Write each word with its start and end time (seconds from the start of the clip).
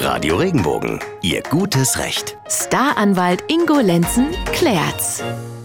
Radio 0.00 0.36
Regenbogen, 0.36 0.98
Ihr 1.20 1.42
gutes 1.42 1.98
Recht. 1.98 2.38
Staranwalt 2.48 3.44
Ingo 3.48 3.80
Lenzen 3.80 4.28
klärt's. 4.50 5.22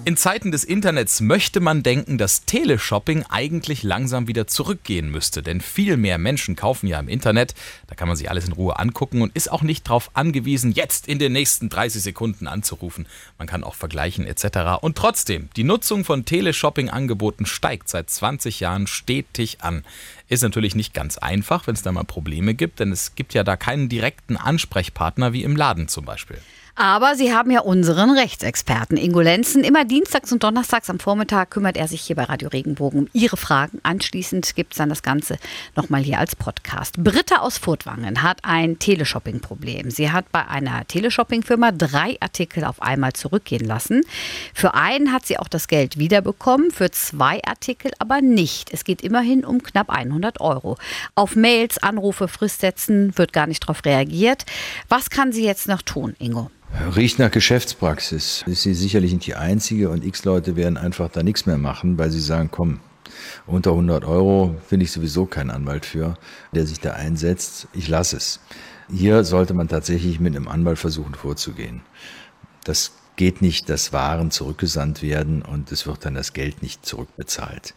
In 0.07 0.17
Zeiten 0.17 0.51
des 0.51 0.63
Internets 0.63 1.19
möchte 1.19 1.59
man 1.59 1.81
denken, 1.81 2.19
dass 2.19 2.45
Teleshopping 2.45 3.25
eigentlich 3.27 3.81
langsam 3.81 4.27
wieder 4.27 4.45
zurückgehen 4.45 5.09
müsste, 5.09 5.41
denn 5.41 5.61
viel 5.61 5.97
mehr 5.97 6.19
Menschen 6.19 6.55
kaufen 6.55 6.85
ja 6.85 6.99
im 6.99 7.07
Internet, 7.07 7.55
da 7.87 7.95
kann 7.95 8.07
man 8.07 8.15
sich 8.15 8.29
alles 8.29 8.45
in 8.45 8.51
Ruhe 8.51 8.77
angucken 8.77 9.23
und 9.23 9.35
ist 9.35 9.51
auch 9.51 9.63
nicht 9.63 9.87
darauf 9.87 10.11
angewiesen, 10.13 10.73
jetzt 10.73 11.07
in 11.07 11.17
den 11.17 11.33
nächsten 11.33 11.69
30 11.69 12.03
Sekunden 12.03 12.45
anzurufen. 12.45 13.07
Man 13.39 13.47
kann 13.47 13.63
auch 13.63 13.73
vergleichen 13.73 14.27
etc. 14.27 14.79
Und 14.79 14.95
trotzdem, 14.95 15.49
die 15.55 15.63
Nutzung 15.63 16.05
von 16.05 16.23
Teleshopping-Angeboten 16.23 17.47
steigt 17.47 17.89
seit 17.89 18.07
20 18.07 18.59
Jahren 18.59 18.85
stetig 18.85 19.61
an. 19.61 19.83
Ist 20.29 20.43
natürlich 20.43 20.75
nicht 20.75 20.93
ganz 20.93 21.17
einfach, 21.17 21.65
wenn 21.65 21.73
es 21.73 21.81
da 21.81 21.91
mal 21.91 22.03
Probleme 22.03 22.53
gibt, 22.53 22.79
denn 22.79 22.91
es 22.91 23.15
gibt 23.15 23.33
ja 23.33 23.43
da 23.43 23.57
keinen 23.57 23.89
direkten 23.89 24.37
Ansprechpartner 24.37 25.33
wie 25.33 25.41
im 25.41 25.55
Laden 25.55 25.87
zum 25.87 26.05
Beispiel. 26.05 26.37
Aber 26.77 27.15
Sie 27.15 27.33
haben 27.33 27.51
ja 27.51 27.61
unseren 27.61 28.11
Rechtsexperten 28.11 28.97
Ingo 28.97 29.21
Lenzen. 29.21 29.63
Immer 29.63 29.85
dienstags 29.85 30.33
und 30.33 30.43
donnerstags 30.43 30.89
am 30.89 30.99
Vormittag 30.99 31.51
kümmert 31.51 31.77
er 31.77 31.87
sich 31.87 32.01
hier 32.01 32.17
bei 32.17 32.25
Radio 32.25 32.49
Regenbogen 32.49 32.99
um 32.99 33.09
Ihre 33.13 33.37
Fragen. 33.37 33.79
Anschließend 33.83 34.57
gibt 34.57 34.73
es 34.73 34.79
dann 34.79 34.89
das 34.89 35.01
Ganze 35.01 35.37
nochmal 35.77 36.01
hier 36.01 36.19
als 36.19 36.35
Podcast. 36.35 37.01
Britta 37.01 37.37
aus 37.37 37.57
Furtwangen 37.57 38.23
hat 38.23 38.39
ein 38.43 38.77
Teleshopping-Problem. 38.77 39.89
Sie 39.89 40.11
hat 40.11 40.29
bei 40.33 40.45
einer 40.49 40.85
Teleshopping-Firma 40.85 41.71
drei 41.71 42.17
Artikel 42.19 42.65
auf 42.65 42.81
einmal 42.81 43.13
zurückgehen 43.13 43.63
lassen. 43.63 44.01
Für 44.53 44.73
einen 44.73 45.13
hat 45.13 45.25
sie 45.25 45.39
auch 45.39 45.47
das 45.47 45.69
Geld 45.69 45.97
wiederbekommen, 45.97 46.71
für 46.71 46.91
zwei 46.91 47.41
Artikel 47.45 47.93
aber 47.99 48.19
nicht. 48.19 48.73
Es 48.73 48.83
geht 48.83 49.01
immerhin 49.01 49.45
um 49.45 49.63
knapp 49.63 49.89
100 49.89 50.41
Euro. 50.41 50.75
Auf 51.15 51.37
Mails, 51.37 51.81
Anrufe, 51.81 52.27
Fristsätzen 52.27 53.17
wird 53.17 53.31
gar 53.31 53.47
nicht 53.47 53.63
darauf 53.63 53.85
reagiert. 53.85 54.45
Was 54.89 55.09
kann 55.09 55.31
sie 55.31 55.45
jetzt 55.45 55.69
noch 55.69 55.81
tun, 55.81 56.17
Ingo? 56.19 56.51
Riecht 56.95 57.19
nach 57.19 57.31
Geschäftspraxis. 57.31 58.43
Ist 58.45 58.63
sie 58.63 58.73
sicherlich 58.73 59.13
nicht 59.13 59.25
die 59.25 59.35
einzige 59.35 59.89
und 59.89 60.03
x 60.03 60.25
Leute 60.25 60.55
werden 60.55 60.77
einfach 60.77 61.09
da 61.09 61.23
nichts 61.23 61.45
mehr 61.45 61.57
machen, 61.57 61.97
weil 61.97 62.11
sie 62.11 62.19
sagen, 62.19 62.49
komm, 62.51 62.79
unter 63.47 63.71
100 63.71 64.05
Euro 64.05 64.55
finde 64.67 64.85
ich 64.85 64.91
sowieso 64.91 65.25
keinen 65.25 65.51
Anwalt 65.51 65.85
für, 65.85 66.17
der 66.53 66.65
sich 66.65 66.79
da 66.79 66.93
einsetzt. 66.93 67.67
Ich 67.73 67.87
lasse 67.87 68.17
es. 68.17 68.39
Hier 68.91 69.23
sollte 69.23 69.53
man 69.53 69.67
tatsächlich 69.67 70.19
mit 70.19 70.35
einem 70.35 70.47
Anwalt 70.47 70.77
versuchen 70.77 71.15
vorzugehen. 71.15 71.81
Das 72.63 72.91
geht 73.15 73.41
nicht, 73.41 73.69
dass 73.69 73.93
Waren 73.93 74.31
zurückgesandt 74.31 75.01
werden 75.01 75.41
und 75.41 75.71
es 75.71 75.85
wird 75.87 76.05
dann 76.05 76.15
das 76.15 76.33
Geld 76.33 76.61
nicht 76.61 76.85
zurückbezahlt. 76.85 77.73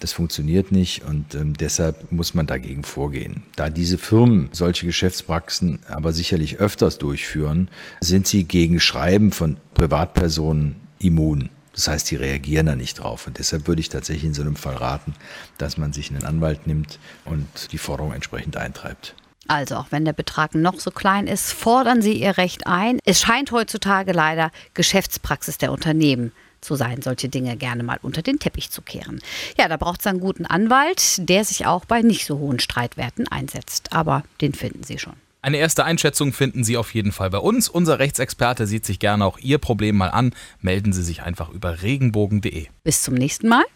Das 0.00 0.12
funktioniert 0.12 0.72
nicht 0.72 1.04
und 1.04 1.34
ähm, 1.34 1.54
deshalb 1.54 2.12
muss 2.12 2.34
man 2.34 2.46
dagegen 2.46 2.82
vorgehen. 2.82 3.44
Da 3.56 3.70
diese 3.70 3.96
Firmen 3.96 4.50
solche 4.52 4.84
Geschäftspraxen 4.84 5.80
aber 5.88 6.12
sicherlich 6.12 6.58
öfters 6.58 6.98
durchführen, 6.98 7.68
sind 8.00 8.26
sie 8.26 8.44
gegen 8.44 8.78
Schreiben 8.78 9.32
von 9.32 9.56
Privatpersonen 9.72 10.76
immun. 10.98 11.48
Das 11.72 11.88
heißt, 11.88 12.10
die 12.10 12.16
reagieren 12.16 12.66
da 12.66 12.76
nicht 12.76 12.98
drauf. 12.98 13.26
Und 13.26 13.38
deshalb 13.38 13.68
würde 13.68 13.80
ich 13.80 13.88
tatsächlich 13.88 14.24
in 14.24 14.34
so 14.34 14.42
einem 14.42 14.56
Fall 14.56 14.76
raten, 14.76 15.14
dass 15.58 15.76
man 15.76 15.92
sich 15.92 16.10
einen 16.10 16.24
Anwalt 16.24 16.66
nimmt 16.66 16.98
und 17.24 17.72
die 17.72 17.78
Forderung 17.78 18.12
entsprechend 18.12 18.56
eintreibt. 18.56 19.14
Also 19.48 19.76
auch 19.76 19.86
wenn 19.90 20.04
der 20.04 20.12
Betrag 20.12 20.54
noch 20.54 20.80
so 20.80 20.90
klein 20.90 21.26
ist, 21.26 21.52
fordern 21.52 22.02
Sie 22.02 22.14
Ihr 22.14 22.36
Recht 22.36 22.66
ein. 22.66 22.98
Es 23.04 23.20
scheint 23.20 23.52
heutzutage 23.52 24.12
leider 24.12 24.50
Geschäftspraxis 24.74 25.58
der 25.58 25.72
Unternehmen 25.72 26.32
zu 26.60 26.74
sein, 26.74 27.02
solche 27.02 27.28
Dinge 27.28 27.56
gerne 27.56 27.82
mal 27.82 27.98
unter 28.02 28.22
den 28.22 28.38
Teppich 28.38 28.70
zu 28.70 28.82
kehren. 28.82 29.20
Ja, 29.58 29.68
da 29.68 29.76
braucht 29.76 30.00
es 30.00 30.06
einen 30.06 30.20
guten 30.20 30.46
Anwalt, 30.46 31.28
der 31.28 31.44
sich 31.44 31.66
auch 31.66 31.84
bei 31.84 32.02
nicht 32.02 32.26
so 32.26 32.38
hohen 32.38 32.58
Streitwerten 32.58 33.28
einsetzt. 33.28 33.92
Aber 33.92 34.24
den 34.40 34.52
finden 34.52 34.82
Sie 34.82 34.98
schon. 34.98 35.14
Eine 35.42 35.58
erste 35.58 35.84
Einschätzung 35.84 36.32
finden 36.32 36.64
Sie 36.64 36.76
auf 36.76 36.92
jeden 36.92 37.12
Fall 37.12 37.30
bei 37.30 37.38
uns. 37.38 37.68
Unser 37.68 38.00
Rechtsexperte 38.00 38.66
sieht 38.66 38.84
sich 38.84 38.98
gerne 38.98 39.24
auch 39.24 39.38
Ihr 39.38 39.58
Problem 39.58 39.96
mal 39.96 40.08
an. 40.08 40.34
Melden 40.60 40.92
Sie 40.92 41.04
sich 41.04 41.22
einfach 41.22 41.50
über 41.50 41.82
regenbogen.de. 41.82 42.66
Bis 42.82 43.02
zum 43.02 43.14
nächsten 43.14 43.48
Mal. 43.48 43.62